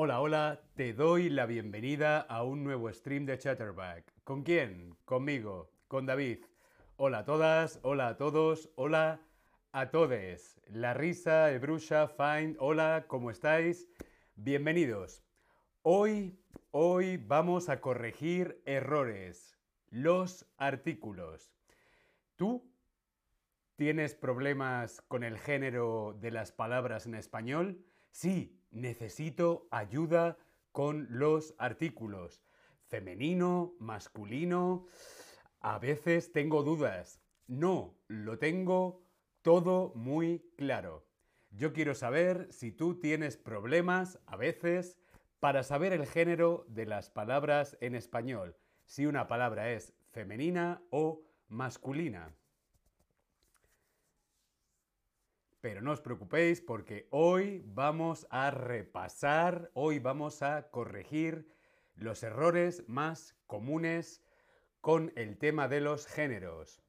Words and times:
Hola, 0.00 0.20
hola, 0.20 0.60
te 0.76 0.92
doy 0.92 1.28
la 1.28 1.44
bienvenida 1.44 2.20
a 2.20 2.44
un 2.44 2.62
nuevo 2.62 2.88
stream 2.92 3.26
de 3.26 3.36
Chatterback. 3.36 4.04
¿Con 4.22 4.44
quién? 4.44 4.94
Conmigo, 5.04 5.72
con 5.88 6.06
David. 6.06 6.44
Hola 6.98 7.18
a 7.18 7.24
todas, 7.24 7.80
hola 7.82 8.06
a 8.06 8.16
todos, 8.16 8.70
hola 8.76 9.20
a 9.72 9.90
todes. 9.90 10.60
La 10.68 10.94
risa, 10.94 11.50
el 11.50 11.58
brusha, 11.58 12.06
fine, 12.06 12.54
hola, 12.60 13.06
¿cómo 13.08 13.32
estáis? 13.32 13.88
Bienvenidos. 14.36 15.24
Hoy, 15.82 16.38
hoy 16.70 17.16
vamos 17.16 17.68
a 17.68 17.80
corregir 17.80 18.62
errores, 18.66 19.58
los 19.90 20.46
artículos. 20.58 21.52
¿Tú 22.36 22.70
tienes 23.74 24.14
problemas 24.14 25.00
con 25.08 25.24
el 25.24 25.38
género 25.38 26.16
de 26.20 26.30
las 26.30 26.52
palabras 26.52 27.06
en 27.06 27.16
español? 27.16 27.84
Sí, 28.12 28.57
necesito 28.70 29.66
ayuda 29.70 30.38
con 30.72 31.06
los 31.10 31.54
artículos. 31.58 32.42
Femenino, 32.86 33.74
masculino. 33.78 34.86
A 35.60 35.78
veces 35.78 36.32
tengo 36.32 36.62
dudas. 36.62 37.20
No, 37.46 37.94
lo 38.06 38.38
tengo 38.38 39.02
todo 39.42 39.92
muy 39.94 40.44
claro. 40.56 41.06
Yo 41.50 41.72
quiero 41.72 41.94
saber 41.94 42.46
si 42.50 42.72
tú 42.72 43.00
tienes 43.00 43.36
problemas 43.36 44.18
a 44.26 44.36
veces 44.36 44.98
para 45.40 45.62
saber 45.62 45.92
el 45.92 46.06
género 46.06 46.66
de 46.68 46.86
las 46.86 47.10
palabras 47.10 47.76
en 47.80 47.94
español, 47.94 48.56
si 48.84 49.06
una 49.06 49.28
palabra 49.28 49.70
es 49.70 49.94
femenina 50.10 50.82
o 50.90 51.22
masculina. 51.48 52.37
Pero 55.60 55.82
no 55.82 55.92
os 55.92 56.00
preocupéis 56.00 56.60
porque 56.60 57.08
hoy 57.10 57.64
vamos 57.66 58.26
a 58.30 58.50
repasar, 58.50 59.70
hoy 59.74 59.98
vamos 59.98 60.42
a 60.42 60.70
corregir 60.70 61.48
los 61.96 62.22
errores 62.22 62.88
más 62.88 63.36
comunes 63.46 64.22
con 64.80 65.12
el 65.16 65.36
tema 65.36 65.66
de 65.66 65.80
los 65.80 66.06
géneros. 66.06 66.80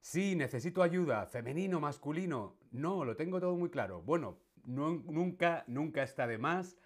Sí, 0.00 0.36
necesito 0.36 0.84
ayuda, 0.84 1.26
femenino, 1.26 1.80
masculino. 1.80 2.58
No, 2.70 3.04
lo 3.04 3.16
tengo 3.16 3.40
todo 3.40 3.56
muy 3.56 3.70
claro. 3.70 4.02
Bueno, 4.02 4.38
nunca, 4.64 5.64
nunca 5.66 6.04
está 6.04 6.28
de 6.28 6.38
más 6.38 6.76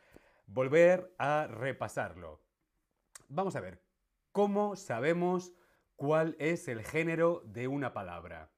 volver 0.47 1.15
a 1.19 1.47
repasarlo. 1.47 2.41
Vamos 3.29 3.57
a 3.57 3.61
ver, 3.61 3.83
¿cómo 4.33 4.75
sabemos 4.75 5.53
cuál 5.97 6.35
es 6.39 6.67
el 6.67 6.83
género 6.83 7.43
de 7.45 7.69
una 7.69 7.93
palabra? 7.93 8.51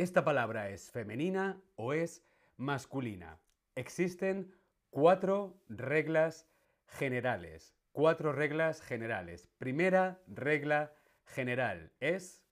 ¿Esta 0.00 0.24
palabra 0.24 0.70
es 0.70 0.90
femenina 0.90 1.60
o 1.76 1.92
es 1.92 2.24
masculina? 2.56 3.38
Existen 3.74 4.50
cuatro 4.88 5.60
reglas 5.68 6.48
generales. 6.86 7.76
Cuatro 7.92 8.32
reglas 8.32 8.80
generales. 8.80 9.50
Primera 9.58 10.22
regla 10.26 10.94
general 11.26 11.92
es 12.00 12.46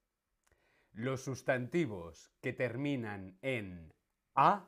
los 0.91 1.23
sustantivos 1.23 2.31
que 2.39 2.53
terminan 2.53 3.39
en 3.41 3.95
a 4.35 4.67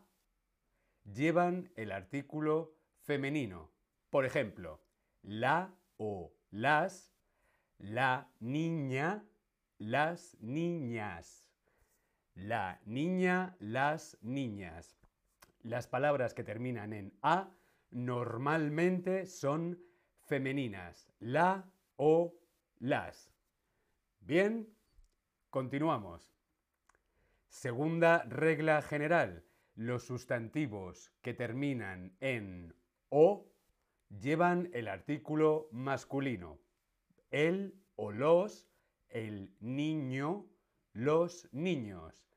llevan 1.04 1.72
el 1.76 1.92
artículo 1.92 2.80
femenino. 2.98 3.70
Por 4.10 4.26
ejemplo, 4.26 4.82
la 5.22 5.72
o 5.98 6.34
las, 6.50 7.14
la 7.78 8.32
niña, 8.40 9.24
las 9.78 10.36
niñas 10.42 11.51
la 12.36 12.82
niña, 12.86 13.56
las 13.60 14.18
niñas. 14.22 14.98
Las 15.64 15.88
palabras 15.88 16.34
que 16.34 16.44
terminan 16.44 16.94
en 16.94 17.14
a 17.22 17.52
normalmente 17.92 19.26
son 19.26 19.80
femeninas, 20.22 21.12
la 21.20 21.70
o 21.98 22.34
las. 22.80 23.32
Bien, 24.22 24.68
continuamos. 25.50 26.34
Segunda 27.50 28.24
regla 28.24 28.82
general. 28.82 29.44
Los 29.76 30.04
sustantivos 30.04 31.12
que 31.22 31.34
terminan 31.34 32.16
en 32.20 32.74
o 33.10 33.52
llevan 34.20 34.70
el 34.74 34.88
artículo 34.88 35.70
masculino. 35.72 36.60
El 37.30 37.76
o 37.96 38.12
los, 38.12 38.68
el 39.10 39.54
niño, 39.60 40.46
los 40.94 41.48
niños. 41.52 42.28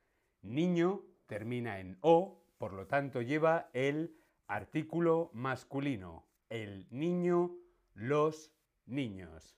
Niño 0.42 1.03
termina 1.26 1.81
en 1.81 1.98
O, 2.00 2.42
por 2.59 2.72
lo 2.72 2.87
tanto 2.87 3.22
lleva 3.22 3.70
el 3.72 4.16
artículo 4.47 5.31
masculino. 5.32 6.26
El 6.50 6.87
niño, 6.91 7.56
los 7.94 8.53
niños. 8.87 9.56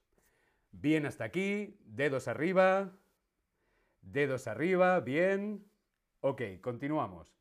Bien 0.71 1.07
hasta 1.07 1.25
aquí, 1.25 1.79
dedos 1.85 2.29
arriba, 2.29 2.93
dedos 4.03 4.47
arriba, 4.47 5.01
bien. 5.01 5.67
Ok, 6.21 6.43
continuamos. 6.61 7.37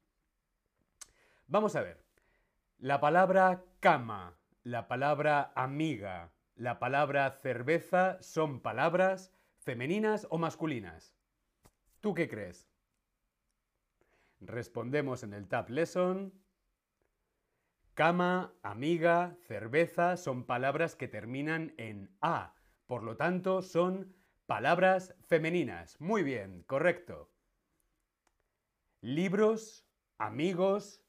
Vamos 1.48 1.76
a 1.76 1.82
ver. 1.82 2.04
La 2.78 3.00
palabra 3.00 3.64
cama, 3.80 4.38
la 4.64 4.88
palabra 4.88 5.52
amiga, 5.56 6.32
la 6.56 6.80
palabra 6.80 7.30
cerveza 7.32 8.22
son 8.22 8.62
palabras 8.62 9.32
femeninas 9.58 10.28
o 10.30 10.38
masculinas. 10.38 11.16
¿Tú 12.06 12.14
qué 12.14 12.30
crees? 12.30 12.70
Respondemos 14.40 15.24
en 15.24 15.34
el 15.34 15.48
Tab 15.48 15.72
Lesson. 15.72 16.40
Cama, 17.96 18.54
amiga, 18.62 19.36
cerveza 19.48 20.16
son 20.16 20.46
palabras 20.46 20.96
que 20.96 21.08
terminan 21.08 21.74
en 21.78 22.16
A. 22.22 22.54
Por 22.86 23.02
lo 23.02 23.18
tanto, 23.18 23.64
son 23.64 24.14
palabras 24.46 25.16
femeninas. 25.26 26.00
Muy 26.00 26.22
bien, 26.22 26.62
correcto. 26.68 27.32
Libros, 29.02 29.88
amigos, 30.20 31.04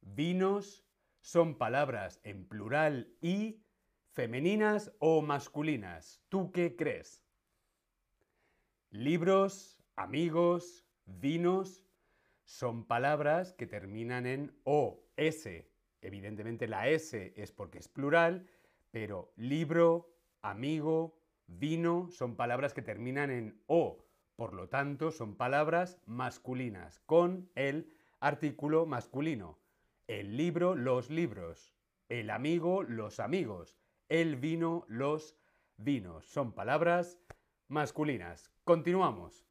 vinos 0.00 0.86
son 1.22 1.58
palabras 1.58 2.20
en 2.22 2.46
plural 2.46 3.12
y 3.20 3.64
femeninas 4.12 4.92
o 5.00 5.22
masculinas. 5.22 6.22
¿Tú 6.28 6.52
qué 6.52 6.76
crees? 6.76 7.20
Libros, 8.90 9.75
amigos, 9.96 10.84
vinos, 11.06 11.82
son 12.44 12.84
palabras 12.84 13.52
que 13.54 13.66
terminan 13.66 14.26
en 14.26 14.56
o, 14.64 15.02
s. 15.16 15.68
Evidentemente 16.00 16.68
la 16.68 16.88
s 16.88 17.32
es 17.36 17.50
porque 17.50 17.78
es 17.78 17.88
plural, 17.88 18.46
pero 18.92 19.32
libro, 19.36 20.14
amigo, 20.42 21.18
vino 21.46 22.08
son 22.10 22.36
palabras 22.36 22.72
que 22.72 22.82
terminan 22.82 23.30
en 23.30 23.60
o. 23.66 24.04
Por 24.36 24.52
lo 24.52 24.68
tanto, 24.68 25.10
son 25.10 25.34
palabras 25.36 25.98
masculinas, 26.04 27.00
con 27.00 27.50
el 27.54 27.90
artículo 28.20 28.86
masculino. 28.86 29.58
El 30.06 30.36
libro, 30.36 30.76
los 30.76 31.10
libros. 31.10 31.74
El 32.08 32.30
amigo, 32.30 32.82
los 32.82 33.18
amigos. 33.18 33.78
El 34.08 34.36
vino, 34.36 34.84
los 34.88 35.36
vinos. 35.78 36.26
Son 36.26 36.52
palabras 36.52 37.18
masculinas. 37.68 38.52
Continuamos. 38.64 39.46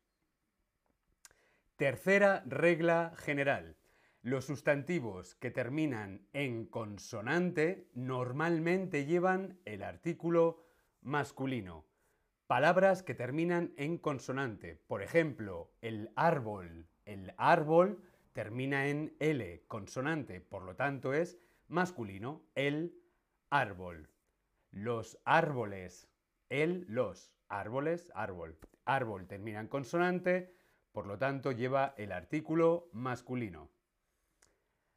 Tercera 1.77 2.41
regla 2.45 3.11
general. 3.17 3.75
Los 4.21 4.45
sustantivos 4.45 5.35
que 5.35 5.51
terminan 5.51 6.25
en 6.31 6.67
consonante 6.67 7.89
normalmente 7.93 9.05
llevan 9.05 9.59
el 9.65 9.83
artículo 9.83 10.63
masculino. 11.01 11.85
Palabras 12.47 13.03
que 13.03 13.13
terminan 13.13 13.73
en 13.75 13.97
consonante. 13.97 14.77
Por 14.87 15.01
ejemplo, 15.01 15.73
el 15.81 16.13
árbol. 16.15 16.87
El 17.03 17.33
árbol 17.35 18.01
termina 18.31 18.87
en 18.87 19.13
L, 19.19 19.65
consonante, 19.67 20.39
por 20.39 20.63
lo 20.63 20.77
tanto 20.77 21.13
es 21.13 21.37
masculino. 21.67 22.41
El 22.55 22.95
árbol. 23.49 24.09
Los 24.71 25.19
árboles. 25.25 26.07
El, 26.47 26.85
los. 26.87 27.33
Árboles, 27.49 28.13
árbol. 28.15 28.57
Árbol 28.85 29.27
termina 29.27 29.59
en 29.59 29.67
consonante, 29.67 30.55
por 30.95 31.07
lo 31.07 31.17
tanto, 31.17 31.51
lleva 31.51 31.93
el 31.97 32.13
artículo 32.13 32.89
masculino. 32.93 33.69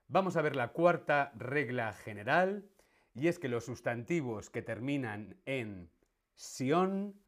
Vamos 0.06 0.36
a 0.36 0.42
ver 0.42 0.54
la 0.54 0.68
cuarta 0.68 1.32
regla 1.34 1.92
general, 1.92 2.70
y 3.14 3.26
es 3.26 3.40
que 3.40 3.48
los 3.48 3.64
sustantivos 3.64 4.48
que 4.48 4.62
terminan 4.62 5.36
en 5.44 5.90
sion, 6.36 7.20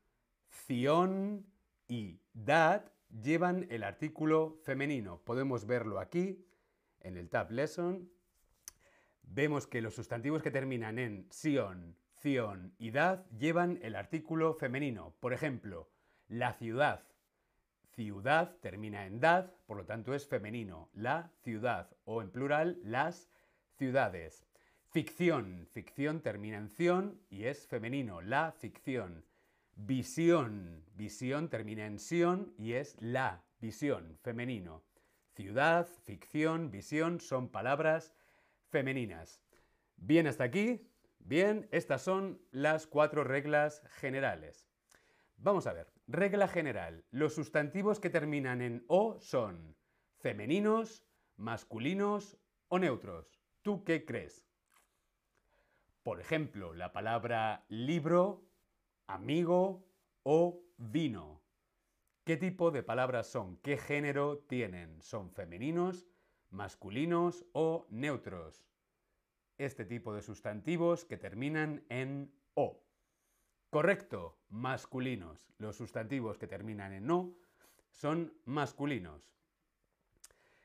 cion 0.50 1.44
y 1.88 2.20
dad 2.32 2.84
llevan 3.08 3.66
el 3.70 3.82
artículo 3.82 4.60
femenino. 4.62 5.20
Podemos 5.24 5.66
verlo 5.66 5.98
aquí, 5.98 6.46
en 7.00 7.16
el 7.16 7.28
Tab 7.28 7.50
Lesson. 7.50 8.08
Vemos 9.24 9.66
que 9.66 9.82
los 9.82 9.96
sustantivos 9.96 10.44
que 10.44 10.52
terminan 10.52 11.00
en 11.00 11.26
sion, 11.32 11.96
cion 12.20 12.72
y 12.78 12.92
dad 12.92 13.26
llevan 13.36 13.80
el 13.82 13.96
artículo 13.96 14.54
femenino. 14.54 15.16
Por 15.18 15.32
ejemplo, 15.32 15.90
la 16.28 16.52
ciudad, 16.52 17.02
Ciudad 18.00 18.56
termina 18.62 19.04
en 19.04 19.20
dad, 19.20 19.52
por 19.66 19.76
lo 19.76 19.84
tanto 19.84 20.14
es 20.14 20.26
femenino. 20.26 20.88
La 20.94 21.30
ciudad 21.42 21.90
o 22.06 22.22
en 22.22 22.30
plural 22.30 22.78
las 22.82 23.28
ciudades. 23.76 24.46
Ficción. 24.90 25.68
Ficción 25.70 26.22
termina 26.22 26.56
en 26.56 26.70
ción 26.70 27.20
y 27.28 27.44
es 27.44 27.66
femenino. 27.66 28.22
La 28.22 28.52
ficción. 28.52 29.26
Visión. 29.76 30.82
Visión 30.94 31.50
termina 31.50 31.84
en 31.84 31.98
sion 31.98 32.54
y 32.56 32.72
es 32.72 32.96
la 33.02 33.44
visión, 33.60 34.16
femenino. 34.22 34.82
Ciudad, 35.34 35.86
ficción, 36.06 36.70
visión 36.70 37.20
son 37.20 37.50
palabras 37.50 38.14
femeninas. 38.70 39.42
Bien 39.98 40.26
hasta 40.26 40.44
aquí. 40.44 40.88
Bien, 41.18 41.68
estas 41.70 42.00
son 42.00 42.40
las 42.50 42.86
cuatro 42.86 43.24
reglas 43.24 43.82
generales. 43.90 44.69
Vamos 45.42 45.66
a 45.66 45.72
ver. 45.72 45.90
Regla 46.06 46.48
general. 46.48 47.06
Los 47.10 47.34
sustantivos 47.34 47.98
que 47.98 48.10
terminan 48.10 48.60
en 48.60 48.84
o 48.88 49.18
son 49.20 49.74
femeninos, 50.18 51.06
masculinos 51.36 52.36
o 52.68 52.78
neutros. 52.78 53.40
¿Tú 53.62 53.82
qué 53.82 54.04
crees? 54.04 54.46
Por 56.02 56.20
ejemplo, 56.20 56.74
la 56.74 56.92
palabra 56.92 57.64
libro, 57.68 58.44
amigo 59.06 59.88
o 60.24 60.62
vino. 60.76 61.42
¿Qué 62.24 62.36
tipo 62.36 62.70
de 62.70 62.82
palabras 62.82 63.26
son? 63.26 63.56
¿Qué 63.58 63.78
género 63.78 64.40
tienen? 64.40 65.00
¿Son 65.00 65.30
femeninos, 65.30 66.06
masculinos 66.50 67.46
o 67.52 67.86
neutros? 67.88 68.62
Este 69.56 69.86
tipo 69.86 70.14
de 70.14 70.20
sustantivos 70.20 71.06
que 71.06 71.16
terminan 71.16 71.82
en 71.88 72.30
o. 72.52 72.89
Correcto, 73.70 74.36
masculinos. 74.48 75.48
Los 75.58 75.76
sustantivos 75.76 76.38
que 76.38 76.48
terminan 76.48 76.92
en 76.92 77.08
o 77.08 77.36
son 77.88 78.34
masculinos. 78.44 79.32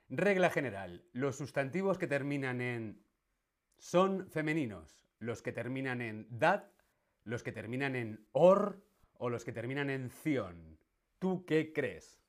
Regla 0.10 0.50
general, 0.50 1.06
los 1.13 1.36
sustantivos 1.36 2.00
que 2.00 2.07
terminan 2.07 2.62
en 2.62 3.06
son 3.78 4.28
femeninos. 4.28 5.04
Los 5.19 5.44
que 5.44 5.52
terminan 5.52 6.02
en 6.02 6.28
dad, 6.30 6.63
los 7.24 7.44
que 7.44 7.52
terminan 7.52 7.96
en 7.96 8.28
or 8.31 8.84
o 9.13 9.30
los 9.30 9.46
que 9.46 9.54
terminan 9.54 9.92
en 9.92 10.10
ción. 10.10 10.80
¿Tú 11.19 11.46
qué 11.46 11.74
crees? 11.74 12.19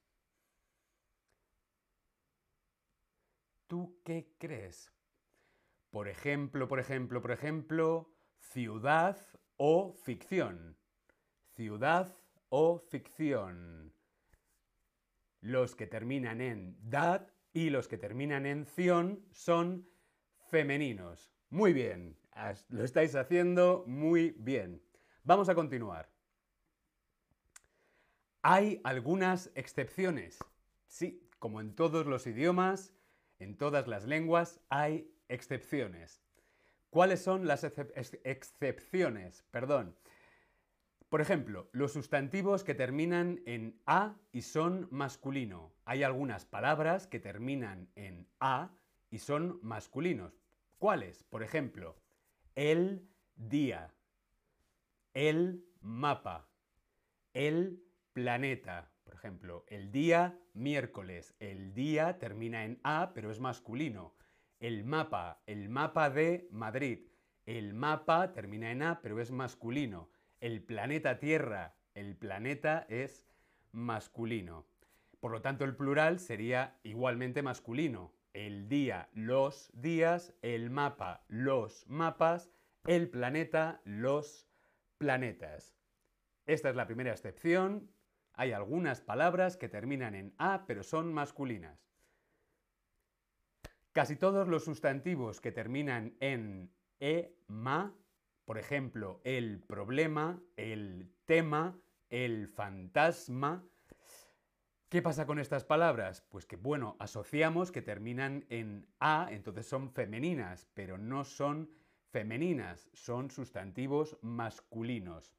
¿Tú 3.66 3.98
qué 4.04 4.34
crees? 4.38 4.92
Por 5.90 6.08
ejemplo, 6.08 6.68
por 6.68 6.80
ejemplo, 6.80 7.22
por 7.22 7.32
ejemplo, 7.32 8.14
ciudad 8.38 9.16
o 9.56 9.92
ficción. 9.92 10.76
Ciudad 11.54 12.14
o 12.48 12.78
ficción. 12.78 13.92
Los 15.40 15.74
que 15.74 15.86
terminan 15.86 16.40
en 16.40 16.76
dad 16.82 17.28
y 17.52 17.70
los 17.70 17.88
que 17.88 17.98
terminan 17.98 18.46
en 18.46 18.66
ción 18.66 19.24
son 19.32 19.88
femeninos. 20.50 21.32
Muy 21.50 21.72
bien, 21.72 22.18
lo 22.68 22.84
estáis 22.84 23.14
haciendo 23.14 23.84
muy 23.86 24.34
bien. 24.38 24.82
Vamos 25.24 25.48
a 25.48 25.54
continuar. 25.54 26.10
Hay 28.42 28.80
algunas 28.84 29.50
excepciones. 29.54 30.38
Sí, 30.86 31.28
como 31.38 31.60
en 31.60 31.74
todos 31.74 32.06
los 32.06 32.26
idiomas, 32.26 32.92
en 33.38 33.56
todas 33.56 33.88
las 33.88 34.04
lenguas, 34.04 34.60
hay 34.68 35.10
excepciones. 35.28 36.25
¿Cuáles 36.96 37.20
son 37.20 37.46
las 37.46 37.62
excepciones? 37.62 39.44
Perdón. 39.50 39.94
Por 41.10 41.20
ejemplo, 41.20 41.68
los 41.72 41.92
sustantivos 41.92 42.64
que 42.64 42.74
terminan 42.74 43.42
en 43.44 43.78
a 43.84 44.16
y 44.32 44.40
son 44.40 44.88
masculino. 44.90 45.74
Hay 45.84 46.04
algunas 46.04 46.46
palabras 46.46 47.06
que 47.06 47.20
terminan 47.20 47.90
en 47.96 48.26
a 48.40 48.70
y 49.10 49.18
son 49.18 49.58
masculinos. 49.60 50.40
¿Cuáles? 50.78 51.22
Por 51.24 51.42
ejemplo, 51.42 52.00
el 52.54 53.06
día, 53.34 53.92
el 55.12 55.66
mapa, 55.82 56.48
el 57.34 57.84
planeta. 58.14 58.90
Por 59.04 59.16
ejemplo, 59.16 59.66
el 59.68 59.92
día 59.92 60.40
miércoles. 60.54 61.34
El 61.40 61.74
día 61.74 62.18
termina 62.18 62.64
en 62.64 62.80
A, 62.84 63.12
pero 63.12 63.30
es 63.30 63.38
masculino. 63.38 64.15
El 64.58 64.84
mapa, 64.84 65.42
el 65.46 65.68
mapa 65.68 66.08
de 66.08 66.48
Madrid. 66.50 67.08
El 67.44 67.74
mapa 67.74 68.32
termina 68.32 68.70
en 68.70 68.82
A, 68.82 69.02
pero 69.02 69.20
es 69.20 69.30
masculino. 69.30 70.08
El 70.40 70.62
planeta 70.62 71.18
Tierra, 71.18 71.76
el 71.94 72.16
planeta 72.16 72.86
es 72.88 73.26
masculino. 73.72 74.66
Por 75.20 75.32
lo 75.32 75.42
tanto, 75.42 75.64
el 75.64 75.76
plural 75.76 76.20
sería 76.20 76.78
igualmente 76.82 77.42
masculino. 77.42 78.14
El 78.32 78.68
día, 78.68 79.08
los 79.12 79.70
días, 79.74 80.34
el 80.40 80.70
mapa, 80.70 81.24
los 81.28 81.86
mapas, 81.86 82.50
el 82.86 83.10
planeta, 83.10 83.80
los 83.84 84.48
planetas. 84.98 85.76
Esta 86.46 86.70
es 86.70 86.76
la 86.76 86.86
primera 86.86 87.12
excepción. 87.12 87.90
Hay 88.32 88.52
algunas 88.52 89.00
palabras 89.00 89.56
que 89.56 89.68
terminan 89.68 90.14
en 90.14 90.34
A 90.38 90.64
pero 90.66 90.82
son 90.82 91.12
masculinas. 91.12 91.85
Casi 93.96 94.16
todos 94.16 94.46
los 94.46 94.62
sustantivos 94.62 95.40
que 95.40 95.52
terminan 95.52 96.18
en 96.20 96.70
e, 97.00 97.34
ma, 97.46 97.94
por 98.44 98.58
ejemplo, 98.58 99.22
el 99.24 99.60
problema, 99.60 100.38
el 100.58 101.10
tema, 101.24 101.80
el 102.10 102.46
fantasma, 102.46 103.64
¿Qué 104.90 105.00
pasa 105.00 105.24
con 105.24 105.38
estas 105.38 105.64
palabras? 105.64 106.20
Pues 106.28 106.44
que, 106.44 106.56
bueno, 106.56 106.96
asociamos 106.98 107.72
que 107.72 107.80
terminan 107.80 108.44
en 108.50 108.86
A, 109.00 109.28
entonces 109.30 109.66
son 109.66 109.90
femeninas, 109.90 110.68
pero 110.74 110.98
no 110.98 111.24
son 111.24 111.70
femeninas, 112.10 112.90
son 112.92 113.30
sustantivos 113.30 114.18
masculinos. 114.20 115.34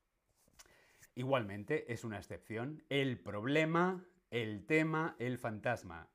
Igualmente, 1.14 1.94
es 1.94 2.04
una 2.04 2.18
excepción, 2.18 2.84
el 2.90 3.20
problema, 3.20 4.04
el 4.32 4.66
tema, 4.66 5.16
el 5.20 5.38
fantasma. 5.38 6.10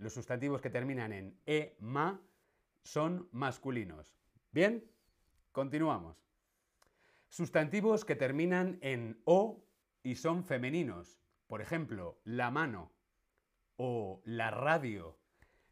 Los 0.00 0.14
sustantivos 0.14 0.62
que 0.62 0.70
terminan 0.70 1.12
en 1.12 1.38
e, 1.44 1.76
ma 1.78 2.18
son 2.82 3.28
masculinos. 3.32 4.16
Bien, 4.50 4.82
continuamos. 5.52 6.16
Sustantivos 7.28 8.06
que 8.06 8.16
terminan 8.16 8.78
en 8.80 9.20
o 9.26 9.62
y 10.02 10.14
son 10.14 10.42
femeninos. 10.42 11.20
Por 11.46 11.60
ejemplo, 11.60 12.18
la 12.24 12.50
mano 12.50 12.90
o 13.76 14.22
la 14.24 14.50
radio. 14.50 15.18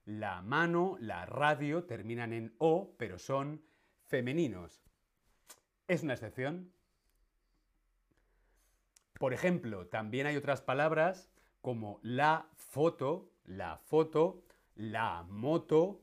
La 0.05 0.43
mano, 0.43 0.99
la 1.01 1.25
radio 1.25 1.85
terminan 1.85 2.35
en 2.35 2.55
o, 2.59 2.95
pero 2.99 3.19
son 3.19 3.65
femeninos. 4.05 4.83
¿Es 5.87 6.03
una 6.03 6.13
excepción? 6.13 6.71
Por 9.19 9.33
ejemplo, 9.33 9.87
también 9.87 10.27
hay 10.27 10.37
otras 10.37 10.61
palabras 10.61 11.31
como 11.63 11.99
la 12.03 12.47
foto, 12.57 13.33
la 13.49 13.79
foto, 13.79 14.45
la 14.75 15.25
moto. 15.29 16.03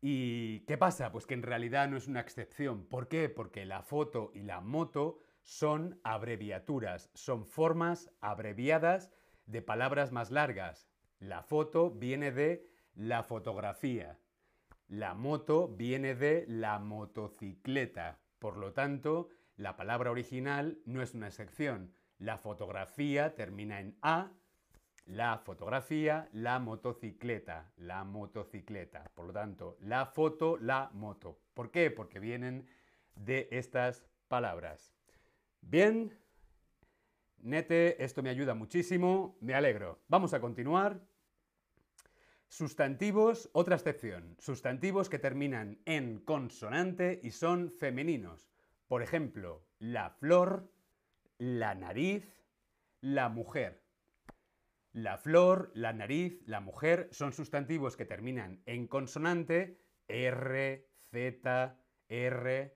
¿Y 0.00 0.60
qué 0.60 0.78
pasa? 0.78 1.10
Pues 1.10 1.26
que 1.26 1.34
en 1.34 1.42
realidad 1.42 1.88
no 1.88 1.96
es 1.96 2.06
una 2.06 2.20
excepción. 2.20 2.84
¿Por 2.84 3.08
qué? 3.08 3.28
Porque 3.28 3.64
la 3.64 3.82
foto 3.82 4.30
y 4.34 4.42
la 4.42 4.60
moto 4.60 5.18
son 5.42 5.98
abreviaturas, 6.04 7.10
son 7.14 7.44
formas 7.46 8.10
abreviadas 8.20 9.10
de 9.46 9.62
palabras 9.62 10.12
más 10.12 10.30
largas. 10.30 10.88
La 11.18 11.42
foto 11.42 11.90
viene 11.90 12.30
de 12.30 12.66
la 12.94 13.22
fotografía. 13.22 14.18
La 14.88 15.14
moto 15.14 15.68
viene 15.68 16.14
de 16.14 16.44
la 16.48 16.78
motocicleta. 16.78 18.20
Por 18.38 18.56
lo 18.56 18.72
tanto, 18.72 19.28
la 19.56 19.76
palabra 19.76 20.10
original 20.10 20.78
no 20.84 21.02
es 21.02 21.14
una 21.14 21.28
excepción. 21.28 21.94
La 22.18 22.38
fotografía 22.38 23.34
termina 23.34 23.80
en 23.80 23.96
A, 24.02 24.32
la 25.10 25.38
fotografía, 25.38 26.28
la 26.32 26.58
motocicleta, 26.60 27.72
la 27.78 28.04
motocicleta. 28.04 29.10
Por 29.14 29.26
lo 29.26 29.32
tanto, 29.32 29.76
la 29.80 30.06
foto, 30.06 30.56
la 30.56 30.90
moto. 30.94 31.40
¿Por 31.54 31.70
qué? 31.70 31.90
Porque 31.90 32.20
vienen 32.20 32.66
de 33.16 33.48
estas 33.50 34.04
palabras. 34.28 34.94
Bien, 35.60 36.16
Nete, 37.38 38.02
esto 38.02 38.22
me 38.22 38.30
ayuda 38.30 38.54
muchísimo, 38.54 39.36
me 39.40 39.54
alegro. 39.54 39.98
Vamos 40.08 40.32
a 40.32 40.40
continuar. 40.40 41.00
Sustantivos, 42.48 43.50
otra 43.52 43.76
excepción. 43.76 44.36
Sustantivos 44.38 45.08
que 45.08 45.18
terminan 45.18 45.80
en 45.86 46.20
consonante 46.20 47.20
y 47.22 47.32
son 47.32 47.72
femeninos. 47.72 48.48
Por 48.86 49.02
ejemplo, 49.02 49.64
la 49.80 50.10
flor, 50.10 50.70
la 51.38 51.74
nariz, 51.74 52.44
la 53.00 53.28
mujer. 53.28 53.79
La 54.92 55.18
flor, 55.18 55.70
la 55.74 55.92
nariz, 55.92 56.42
la 56.46 56.60
mujer 56.60 57.08
son 57.12 57.32
sustantivos 57.32 57.96
que 57.96 58.04
terminan 58.04 58.62
en 58.66 58.86
consonante, 58.88 59.80
R, 60.08 60.88
Z, 61.10 61.78
R, 62.08 62.74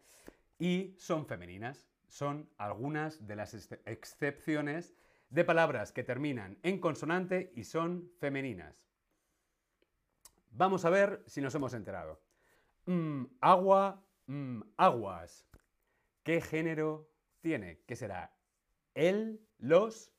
y 0.59 0.94
son 0.99 1.26
femeninas. 1.26 1.88
Son 2.06 2.49
algunas 2.59 3.26
de 3.26 3.37
las 3.37 3.54
excepciones 3.87 4.94
de 5.30 5.44
palabras 5.44 5.90
que 5.90 6.04
terminan 6.04 6.59
en 6.62 6.78
consonante 6.78 7.52
y 7.56 7.64
son 7.64 8.12
femeninas. 8.21 8.87
Vamos 10.52 10.85
a 10.85 10.90
ver 10.90 11.25
si 11.26 11.40
nos 11.40 11.54
hemos 11.56 11.75
enterado. 11.75 12.23
Mm, 12.87 13.25
agua, 13.40 14.04
Mm, 14.26 14.62
aguas. 14.78 15.47
¿Qué 16.23 16.40
género 16.40 17.11
tiene? 17.40 17.83
¿Qué 17.87 17.97
será? 17.97 18.35
El, 18.94 19.47
los, 19.59 20.12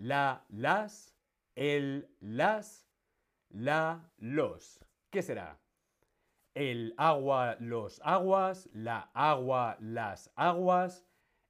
la, 0.00 0.44
las, 0.48 1.14
el, 1.54 2.08
las, 2.20 2.88
la, 3.50 4.10
los. 4.16 4.80
¿Qué 5.10 5.22
será? 5.22 5.58
El 6.54 6.94
agua, 6.96 7.56
los 7.60 8.00
aguas, 8.02 8.68
la 8.72 9.10
agua, 9.12 9.76
las 9.78 10.32
aguas, 10.36 11.04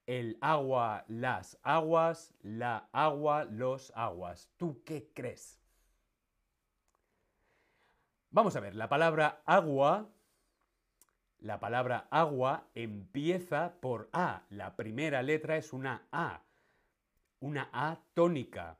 el 0.06 0.36
agua, 0.40 1.04
las 1.06 1.58
aguas, 1.62 2.34
la 2.42 2.88
agua, 2.92 3.44
los 3.44 3.92
aguas. 3.94 4.50
¿Tú 4.56 4.82
qué 4.84 5.12
crees? 5.14 5.60
Vamos 8.30 8.56
a 8.56 8.60
ver, 8.60 8.74
la 8.74 8.88
palabra 8.88 9.42
agua, 9.46 10.10
la 11.38 11.60
palabra 11.60 12.08
agua 12.10 12.68
empieza 12.74 13.74
por 13.80 14.08
A. 14.12 14.42
La 14.50 14.74
primera 14.74 15.22
letra 15.22 15.56
es 15.56 15.72
una 15.72 16.06
A, 16.10 16.42
una 17.40 17.68
A 17.72 18.00
tónica. 18.14 18.78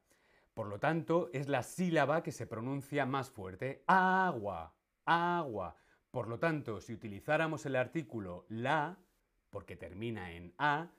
Por 0.54 0.66
lo 0.68 0.78
tanto, 0.78 1.30
es 1.32 1.48
la 1.48 1.62
sílaba 1.62 2.22
que 2.22 2.32
se 2.32 2.46
pronuncia 2.46 3.06
más 3.06 3.30
fuerte. 3.30 3.82
Agua, 3.86 4.74
agua. 5.04 5.76
Por 6.10 6.28
lo 6.28 6.38
tanto, 6.38 6.80
si 6.80 6.92
utilizáramos 6.92 7.64
el 7.66 7.76
artículo 7.76 8.46
la, 8.48 8.98
porque 9.50 9.76
termina 9.76 10.32
en 10.32 10.54
A, 10.58 10.90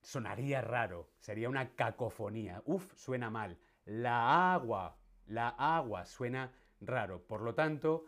sonaría 0.00 0.60
raro, 0.60 1.10
sería 1.18 1.48
una 1.48 1.74
cacofonía. 1.74 2.62
Uf, 2.64 2.94
suena 2.94 3.30
mal. 3.30 3.58
La 3.84 4.54
agua, 4.54 4.98
la 5.26 5.48
agua 5.48 6.04
suena 6.04 6.52
raro. 6.80 7.26
Por 7.26 7.42
lo 7.42 7.54
tanto, 7.54 8.06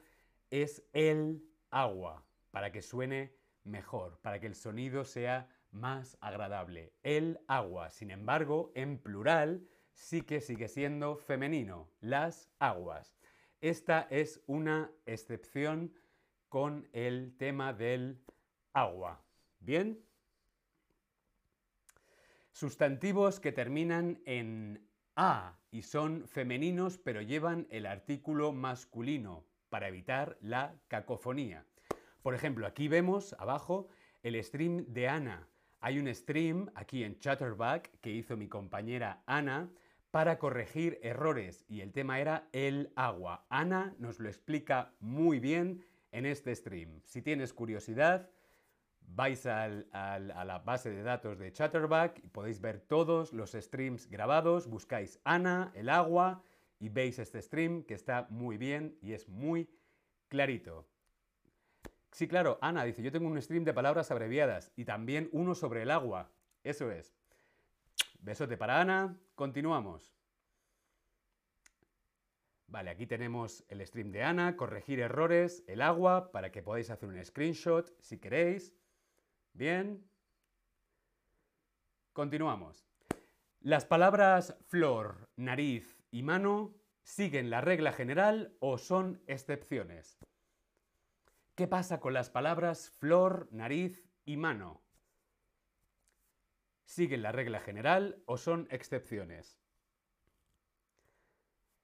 es 0.51 0.85
el 0.93 1.45
agua, 1.71 2.25
para 2.51 2.71
que 2.71 2.83
suene 2.83 3.37
mejor, 3.65 4.21
para 4.21 4.39
que 4.41 4.47
el 4.47 4.55
sonido 4.55 5.05
sea 5.05 5.49
más 5.75 6.17
agradable. 6.21 6.93
El 7.03 7.41
agua. 7.49 7.91
Sin 7.91 8.11
embargo, 8.11 8.73
en 8.75 8.99
plural 8.99 9.67
sí 9.93 10.23
que 10.23 10.41
sigue 10.41 10.69
siendo 10.69 11.17
femenino. 11.17 11.91
Las 12.01 12.49
aguas. 12.59 13.19
Esta 13.61 14.07
es 14.11 14.43
una 14.47 14.91
excepción 15.07 15.93
con 16.49 16.89
el 16.93 17.37
tema 17.37 17.73
del 17.73 18.23
agua. 18.73 19.23
¿Bien? 19.61 20.03
Sustantivos 22.53 23.41
que 23.41 23.53
terminan 23.53 24.23
en 24.27 24.87
a 25.17 25.59
y 25.71 25.83
son 25.83 26.27
femeninos 26.29 26.99
pero 26.99 27.23
llevan 27.23 27.67
el 27.71 27.87
artículo 27.87 28.53
masculino 28.53 29.45
para 29.71 29.89
evitar 29.89 30.39
la 30.41 30.77
cacofonía. 30.89 31.67
Por 32.23 32.35
ejemplo, 32.35 32.67
aquí 32.67 32.87
vemos 32.87 33.35
abajo 33.39 33.89
el 34.23 34.43
stream 34.43 34.85
de 34.87 35.09
Ana. 35.09 35.49
Hay 35.87 35.99
un 35.99 36.09
stream 36.15 36.71
aquí 36.77 37.05
en 37.05 37.21
Chatterback 37.21 38.01
que 38.01 38.11
hizo 38.11 38.39
mi 38.39 38.49
compañera 38.49 39.23
Ana 39.27 39.69
para 40.11 40.39
corregir 40.39 40.99
errores 41.03 41.67
y 41.69 41.83
el 41.83 41.93
tema 41.93 42.21
era 42.21 42.49
el 42.53 42.91
agua. 42.97 43.45
Ana 43.51 43.95
nos 43.99 44.19
lo 44.19 44.31
explica 44.31 44.95
muy 45.01 45.41
bien 45.41 45.85
en 46.11 46.25
este 46.25 46.55
stream. 46.55 47.03
Si 47.05 47.21
tienes 47.21 47.53
curiosidad, 47.53 48.31
vais 49.03 49.45
a 49.45 49.69
la 49.69 50.63
base 50.65 50.89
de 50.89 51.03
datos 51.03 51.39
de 51.39 51.53
Chatterback 51.53 52.19
y 52.25 52.29
podéis 52.29 52.63
ver 52.63 52.81
todos 52.81 53.35
los 53.35 53.53
streams 53.53 54.09
grabados, 54.09 54.69
buscáis 54.69 55.21
Ana, 55.23 55.71
el 55.75 55.91
agua 55.91 56.43
y 56.81 56.89
veis 56.89 57.19
este 57.19 57.43
stream 57.43 57.83
que 57.83 57.93
está 57.93 58.27
muy 58.31 58.57
bien 58.57 58.97
y 59.03 59.13
es 59.13 59.29
muy 59.29 59.69
clarito. 60.29 60.89
Sí, 62.15 62.29
claro, 62.29 62.59
Ana 62.61 62.85
dice, 62.85 63.03
yo 63.03 63.11
tengo 63.11 63.27
un 63.27 63.43
stream 63.43 63.65
de 63.65 63.75
palabras 63.75 64.13
abreviadas 64.13 64.71
y 64.77 64.85
también 64.85 65.29
uno 65.33 65.57
sobre 65.57 65.83
el 65.83 65.91
agua. 65.91 66.31
Eso 66.63 66.93
es. 66.93 67.13
Besote 68.21 68.57
para 68.57 68.81
Ana. 68.81 69.19
Continuamos. 69.35 70.15
Vale, 72.69 72.91
aquí 72.91 73.09
tenemos 73.09 73.65
el 73.67 73.85
stream 73.85 74.13
de 74.13 74.23
Ana, 74.23 74.57
corregir 74.57 75.01
errores, 75.01 75.65
el 75.67 75.83
agua, 75.83 76.31
para 76.31 76.53
que 76.53 76.63
podáis 76.63 76.89
hacer 76.89 77.09
un 77.09 77.25
screenshot 77.25 77.93
si 78.01 78.19
queréis. 78.19 78.73
Bien. 79.53 80.09
Continuamos. 82.13 82.87
Las 83.59 83.85
palabras 83.87 84.57
flor, 84.69 85.29
nariz 85.35 85.99
y 86.13 86.23
mano 86.23 86.77
siguen 87.03 87.51
la 87.51 87.61
regla 87.61 87.91
general 87.91 88.55
o 88.61 88.79
son 88.79 89.21
excepciones. 89.27 90.17
¿Qué 91.55 91.69
pasa 91.69 92.01
con 92.01 92.15
las 92.15 92.31
palabras 92.31 92.91
flor, 92.91 93.49
nariz 93.53 94.05
y 94.25 94.37
mano? 94.37 94.83
¿Siguen 96.85 97.23
la 97.23 97.31
regla 97.31 97.61
general 97.61 98.21
o 98.27 98.39
son 98.39 98.67
excepciones? 98.71 99.61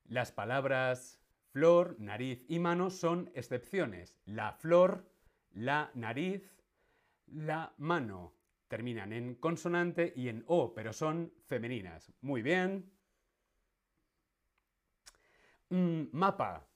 Las 0.06 0.32
palabras 0.32 1.20
flor, 1.52 1.94
nariz 2.00 2.44
y 2.48 2.58
mano 2.58 2.90
son 2.90 3.30
excepciones. 3.36 4.18
La 4.24 4.52
flor, 4.54 5.08
la 5.52 5.92
nariz, 5.94 6.52
la 7.26 7.72
mano 7.78 8.34
terminan 8.66 9.12
en 9.12 9.36
consonante 9.36 10.12
y 10.16 10.28
en 10.28 10.42
o, 10.48 10.74
pero 10.74 10.92
son 10.92 11.32
femeninas. 11.46 12.12
Muy 12.22 12.42
bien. 12.42 12.90
Mm, 15.68 16.06
mapa. 16.10 16.66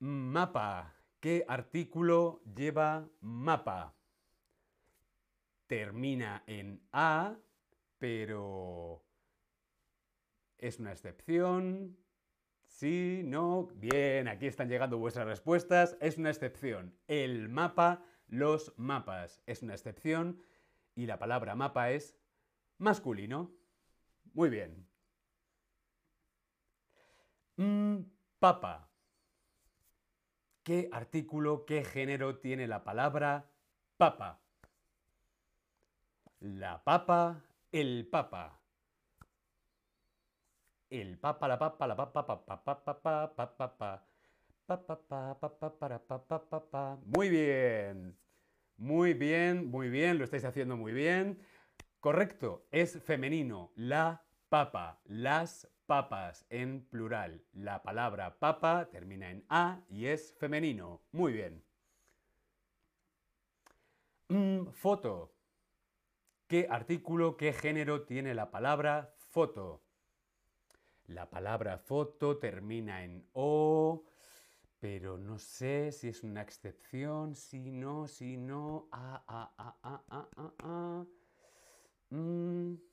Mapa. 0.00 0.99
¿Qué 1.20 1.44
artículo 1.46 2.42
lleva 2.56 3.08
mapa? 3.20 3.94
Termina 5.66 6.42
en 6.46 6.82
a, 6.92 7.36
pero 7.98 9.04
¿Es 10.60 10.78
una 10.78 10.92
excepción? 10.92 11.96
Sí, 12.66 13.22
no. 13.24 13.68
Bien, 13.76 14.28
aquí 14.28 14.46
están 14.46 14.68
llegando 14.68 14.98
vuestras 14.98 15.26
respuestas. 15.26 15.96
Es 16.00 16.18
una 16.18 16.28
excepción. 16.28 16.94
El 17.08 17.48
mapa, 17.48 18.04
los 18.28 18.74
mapas. 18.76 19.42
Es 19.46 19.62
una 19.62 19.72
excepción 19.72 20.42
y 20.94 21.06
la 21.06 21.18
palabra 21.18 21.54
mapa 21.54 21.92
es 21.92 22.14
masculino. 22.76 23.50
Muy 24.34 24.50
bien. 24.50 24.86
Mm, 27.56 28.02
papa. 28.38 28.89
¿Qué 30.62 30.88
artículo, 30.92 31.64
qué 31.66 31.84
género 31.84 32.38
tiene 32.38 32.66
la 32.66 32.84
palabra 32.84 33.50
papa? 33.96 34.40
La 36.40 36.82
papa, 36.84 37.44
el 37.72 38.06
papa 38.10 38.60
el 40.90 41.18
papa, 41.18 41.46
la 41.46 41.58
papa, 41.58 41.86
la 41.86 41.96
papa, 41.96 42.24
papa, 42.26 42.44
papa, 42.44 42.64
papa, 43.34 43.68
papa, 45.98 46.48
papa, 46.50 46.98
Muy 47.04 47.28
bien. 47.28 48.16
Muy 48.76 49.14
bien, 49.14 49.70
muy 49.70 49.88
bien, 49.88 50.18
lo 50.18 50.24
estáis 50.24 50.44
haciendo 50.44 50.76
muy 50.76 50.92
bien. 50.92 51.38
Correcto, 52.00 52.66
es 52.72 53.00
femenino. 53.02 53.70
La 53.76 54.24
papa, 54.48 55.00
las 55.04 55.68
papas 55.90 56.46
en 56.50 56.82
plural. 56.82 57.42
La 57.52 57.82
palabra 57.82 58.38
papa 58.38 58.88
termina 58.92 59.28
en 59.28 59.44
a 59.48 59.80
y 59.88 60.06
es 60.06 60.32
femenino. 60.38 61.00
Muy 61.10 61.32
bien. 61.32 61.64
foto. 64.72 65.34
¿Qué 66.46 66.68
artículo, 66.70 67.36
qué 67.36 67.52
género 67.52 68.04
tiene 68.04 68.34
la 68.34 68.52
palabra 68.52 69.16
foto? 69.30 69.82
La 71.06 71.28
palabra 71.28 71.78
foto 71.78 72.38
termina 72.38 73.02
en 73.02 73.28
O, 73.32 74.04
pero 74.78 75.18
no 75.18 75.40
sé 75.40 75.90
si 75.90 76.06
es 76.06 76.22
una 76.22 76.42
excepción, 76.42 77.34
si 77.34 77.72
no, 77.72 78.06
si 78.06 78.36
no, 78.36 78.86
a, 78.92 79.24
a, 79.26 79.52
a, 79.58 79.76
a, 79.82 80.04
a, 80.08 80.28
a, 80.36 80.52
a. 80.60 81.06
Mm. 82.10 82.89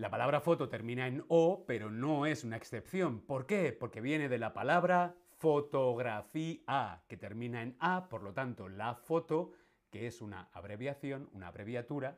La 0.00 0.08
palabra 0.08 0.40
foto 0.40 0.70
termina 0.70 1.06
en 1.06 1.22
O, 1.28 1.66
pero 1.66 1.90
no 1.90 2.24
es 2.24 2.42
una 2.42 2.56
excepción. 2.56 3.20
¿Por 3.20 3.44
qué? 3.44 3.70
Porque 3.74 4.00
viene 4.00 4.30
de 4.30 4.38
la 4.38 4.54
palabra 4.54 5.14
fotografía, 5.36 7.04
que 7.06 7.18
termina 7.18 7.62
en 7.62 7.76
A, 7.80 8.08
por 8.08 8.22
lo 8.22 8.32
tanto, 8.32 8.70
la 8.70 8.94
foto, 8.94 9.52
que 9.90 10.06
es 10.06 10.22
una 10.22 10.48
abreviación, 10.54 11.28
una 11.34 11.48
abreviatura, 11.48 12.16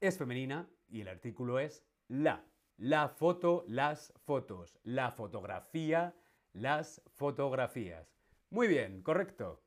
es 0.00 0.18
femenina 0.18 0.68
y 0.88 1.02
el 1.02 1.06
artículo 1.06 1.60
es 1.60 1.84
la. 2.08 2.44
La 2.76 3.08
foto, 3.08 3.64
las 3.68 4.12
fotos. 4.26 4.80
La 4.82 5.12
fotografía, 5.12 6.12
las 6.54 7.00
fotografías. 7.14 8.18
Muy 8.50 8.66
bien, 8.66 9.00
correcto. 9.02 9.62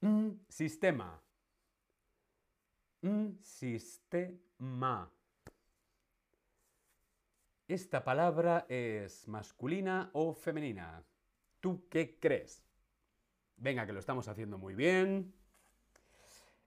Un 0.00 0.44
sistema. 0.48 1.22
Un 3.00 3.38
sistema. 3.40 5.12
¿Esta 7.68 8.02
palabra 8.02 8.64
es 8.70 9.28
masculina 9.28 10.08
o 10.14 10.32
femenina? 10.32 11.04
¿Tú 11.60 11.86
qué 11.90 12.18
crees? 12.18 12.64
Venga, 13.58 13.84
que 13.84 13.92
lo 13.92 13.98
estamos 13.98 14.26
haciendo 14.26 14.56
muy 14.56 14.74
bien. 14.74 15.34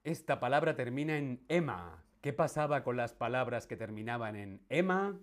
Esta 0.04 0.40
palabra 0.40 0.76
termina 0.76 1.18
en 1.18 1.44
ema. 1.48 2.04
¿Qué 2.22 2.34
pasaba 2.34 2.84
con 2.84 2.98
las 2.98 3.16
palabras 3.16 3.66
que 3.66 3.78
terminaban 3.78 4.36
en 4.36 4.64
ema? 4.70 5.20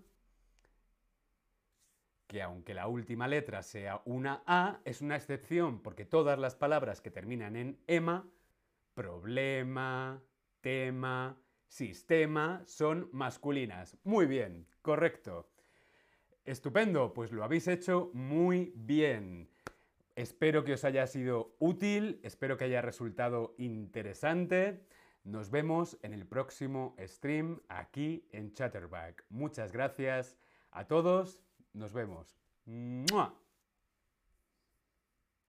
Que 2.27 2.41
aunque 2.41 2.73
la 2.73 2.87
última 2.87 3.29
letra 3.29 3.63
sea 3.63 4.01
una 4.03 4.43
A, 4.45 4.81
es 4.83 4.99
una 4.99 5.15
excepción 5.15 5.81
porque 5.81 6.03
todas 6.03 6.37
las 6.37 6.55
palabras 6.55 6.99
que 6.99 7.09
terminan 7.09 7.55
en 7.55 7.79
ema, 7.87 8.27
problema, 8.95 10.21
tema, 10.59 11.37
sistema, 11.69 12.63
son 12.65 13.07
masculinas. 13.13 13.97
Muy 14.03 14.25
bien, 14.25 14.67
correcto. 14.81 15.47
Estupendo, 16.49 17.13
pues 17.13 17.31
lo 17.31 17.43
habéis 17.43 17.67
hecho 17.67 18.09
muy 18.11 18.73
bien. 18.75 19.51
Espero 20.15 20.63
que 20.63 20.73
os 20.73 20.83
haya 20.83 21.05
sido 21.05 21.55
útil, 21.59 22.19
espero 22.23 22.57
que 22.57 22.63
haya 22.65 22.81
resultado 22.81 23.53
interesante. 23.59 24.83
Nos 25.23 25.51
vemos 25.51 25.99
en 26.01 26.11
el 26.11 26.25
próximo 26.25 26.95
stream 27.05 27.61
aquí 27.69 28.27
en 28.31 28.51
Chatterback. 28.51 29.25
Muchas 29.29 29.71
gracias 29.71 30.37
a 30.71 30.87
todos. 30.87 31.43
Nos 31.73 31.93
vemos. 31.93 32.39